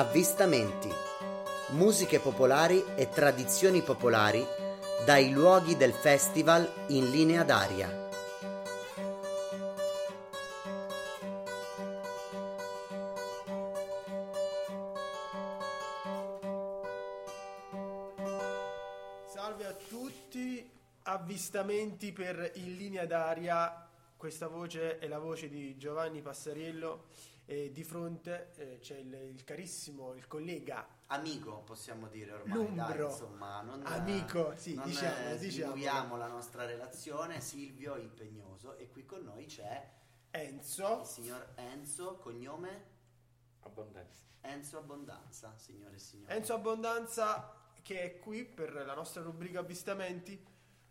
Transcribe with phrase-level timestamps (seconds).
[0.00, 0.88] Avvistamenti.
[1.72, 4.42] Musiche popolari e tradizioni popolari
[5.04, 8.08] dai luoghi del festival in linea d'aria.
[19.26, 20.66] Salve a tutti,
[21.02, 27.04] avvistamenti per In linea d'aria, questa voce è la voce di Giovanni Passariello
[27.50, 32.84] e di fronte eh, c'è il, il carissimo, il collega Amico, possiamo dire ormai, Lumbro.
[32.84, 36.16] dai, insomma, non, Amico, sì, non, diciamo, eh, diciamo.
[36.16, 39.84] la nostra relazione, Silvio Impegnoso e qui con noi c'è
[40.30, 42.84] Enzo, il signor Enzo, cognome
[43.62, 44.22] Abbondanza.
[44.42, 46.32] Enzo Abbondanza, signore e signori.
[46.32, 50.40] Enzo Abbondanza che è qui per la nostra rubrica avvistamenti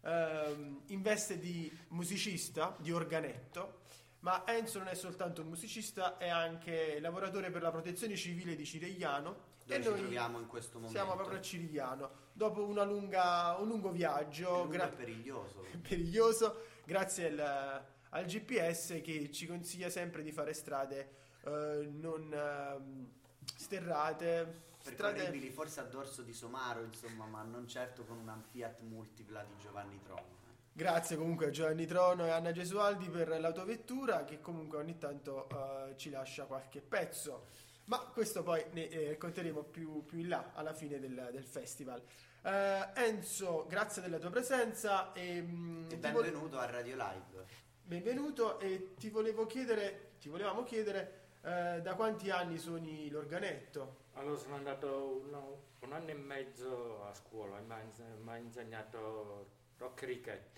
[0.00, 3.82] ehm, in veste di musicista, di organetto,
[4.28, 8.66] ma Enzo non è soltanto un musicista, è anche lavoratore per la protezione civile di
[8.66, 10.98] Ciregliano Dove e ci noi troviamo in questo momento?
[10.98, 12.10] siamo proprio a Cirigliano.
[12.34, 15.64] Dopo una lunga, un lungo viaggio, Lungo gra- periglioso.
[15.80, 21.10] periglioso, grazie al, al GPS che ci consiglia sempre di fare strade
[21.44, 23.10] eh, non ehm,
[23.56, 28.80] sterrate, strade Percorribili forse a dorso di Somaro, insomma, ma non certo con una Fiat
[28.80, 30.36] Multipla di Giovanni Trono.
[30.78, 35.96] Grazie comunque a Giovanni Trono e Anna Gesualdi per l'autovettura che comunque ogni tanto eh,
[35.96, 37.46] ci lascia qualche pezzo.
[37.86, 42.00] Ma questo poi ne eh, racconteremo più, più in là, alla fine del, del festival.
[42.42, 47.44] Eh, Enzo, grazie della tua presenza e, mm, E benvenuto a Radio Live.
[47.82, 53.96] benvenuto e ti volevo chiedere, ti volevamo chiedere eh, da quanti anni suoni l'organetto?
[54.12, 58.30] Allora sono andato uno- un anno e mezzo a scuola e mi ha inse- mi
[58.30, 59.46] ha insegnato
[59.78, 60.56] rock richetti.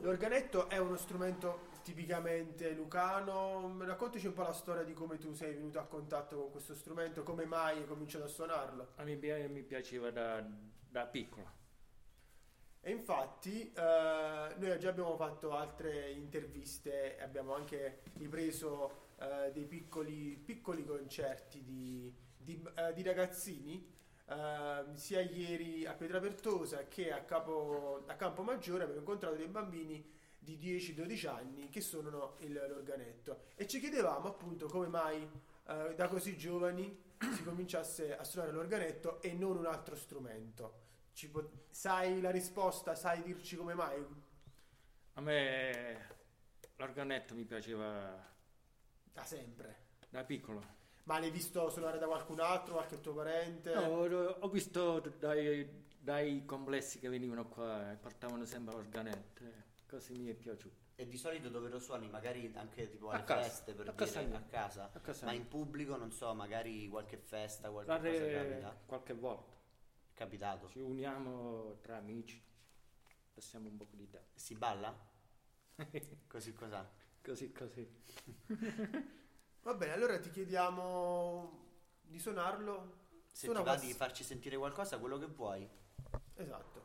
[0.00, 3.76] L'organetto è uno strumento tipicamente lucano.
[3.78, 7.22] Raccontaci un po' la storia di come tu sei venuto a contatto con questo strumento,
[7.22, 8.92] come mai hai cominciato a suonarlo.
[8.96, 9.16] A me
[9.48, 10.44] mi piaceva da,
[10.88, 11.64] da piccolo.
[12.80, 20.36] E infatti eh, noi già abbiamo fatto altre interviste, abbiamo anche ripreso eh, dei piccoli,
[20.36, 23.92] piccoli concerti di, di- eh, di ragazzini,
[24.28, 30.56] eh, sia ieri a Pietrapertosa che a, Capo, a Campomaggiore abbiamo incontrato dei bambini di
[30.58, 35.28] 10-12 anni che suonano il- l'organetto e ci chiedevamo appunto come mai
[35.68, 37.02] eh, da così giovani
[37.34, 40.84] si cominciasse a suonare l'organetto e non un altro strumento.
[41.32, 42.94] Pot- sai la risposta?
[42.94, 44.04] Sai dirci come mai?
[45.14, 46.08] A me
[46.76, 48.22] l'organetto mi piaceva
[49.12, 49.84] Da sempre.
[50.10, 50.62] da piccolo.
[51.06, 53.72] Ma l'hai visto suonare da qualcun altro, qualche tuo parente?
[53.74, 53.80] No,
[54.40, 59.44] ho visto dai, dai complessi che venivano qua e portavano sempre l'organetto.
[59.88, 60.74] Così mi è piaciuto.
[60.96, 62.08] E di solito dove lo suoni?
[62.08, 64.90] Magari anche tipo A alle casa, feste per a dire casa a casa.
[64.92, 68.82] A casa Ma in pubblico, non so, magari qualche festa, qualche cosa Guarda, capita.
[68.86, 69.52] qualche volta
[70.10, 70.68] È capitato.
[70.70, 72.42] ci uniamo tra amici,
[73.32, 74.26] passiamo un po' di tempo.
[74.34, 74.92] Si balla?
[76.26, 76.90] Così cos'ha?
[77.22, 77.88] Così così.
[79.66, 81.58] Va bene, allora ti chiediamo
[82.02, 82.98] di suonarlo.
[83.32, 85.68] Se Suona ti va quals- di farci sentire qualcosa, quello che vuoi.
[86.36, 86.84] Esatto.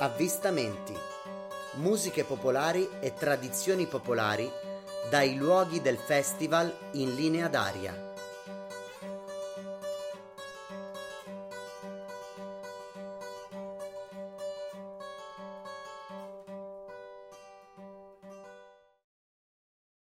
[0.00, 0.94] Avvistamenti.
[1.72, 4.48] Musiche popolari e tradizioni popolari
[5.10, 8.07] dai luoghi del festival in linea d'aria.